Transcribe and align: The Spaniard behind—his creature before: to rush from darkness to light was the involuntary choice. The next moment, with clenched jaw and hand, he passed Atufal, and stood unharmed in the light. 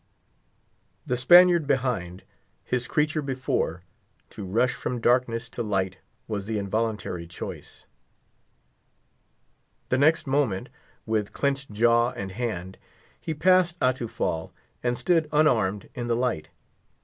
The 1.05 1.15
Spaniard 1.15 1.67
behind—his 1.67 2.87
creature 2.87 3.21
before: 3.21 3.83
to 4.31 4.47
rush 4.47 4.73
from 4.73 4.99
darkness 4.99 5.47
to 5.49 5.61
light 5.61 5.99
was 6.27 6.47
the 6.47 6.57
involuntary 6.57 7.27
choice. 7.27 7.85
The 9.89 9.99
next 9.99 10.25
moment, 10.25 10.69
with 11.05 11.33
clenched 11.33 11.69
jaw 11.71 12.13
and 12.13 12.31
hand, 12.31 12.79
he 13.19 13.35
passed 13.35 13.79
Atufal, 13.79 14.51
and 14.81 14.97
stood 14.97 15.29
unharmed 15.31 15.87
in 15.93 16.07
the 16.07 16.15
light. 16.15 16.49